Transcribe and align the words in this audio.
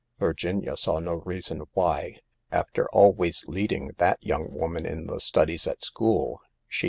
Vir 0.17 0.33
ginia 0.33 0.75
saw 0.75 0.97
no 0.97 1.13
reason 1.13 1.61
why, 1.73 2.17
after 2.51 2.89
always 2.89 3.45
leading 3.47 3.91
that 3.97 4.17
young 4.19 4.51
woman 4.51 4.83
in 4.83 5.05
the 5.05 5.19
studies 5.19 5.67
at 5.67 5.83
school, 5.83 6.09
she 6.17 6.19
140 6.19 6.39
SAVE 6.41 6.49
THE 6.49 6.69
GIBLS. 6.69 6.77